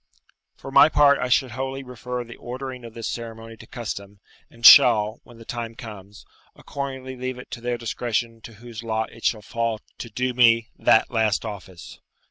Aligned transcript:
For 0.55 0.71
my 0.71 0.89
part, 0.89 1.19
I 1.19 1.29
should 1.29 1.51
wholly 1.51 1.83
refer 1.83 2.23
the 2.23 2.35
ordering 2.37 2.83
of 2.83 2.95
this 2.95 3.07
ceremony 3.07 3.55
to 3.57 3.67
custom, 3.67 4.19
and 4.49 4.65
shall, 4.65 5.19
when 5.23 5.37
the 5.37 5.45
time 5.45 5.75
comes, 5.75 6.25
accordingly 6.55 7.15
leave 7.15 7.37
it 7.37 7.51
to 7.51 7.61
their 7.61 7.77
discretion 7.77 8.41
to 8.41 8.53
whose 8.53 8.81
lot 8.81 9.11
it 9.13 9.25
shall 9.25 9.43
fall 9.43 9.79
to 9.99 10.09
do 10.09 10.33
me 10.33 10.69
that 10.75 11.11
last 11.11 11.45
office. 11.45 11.99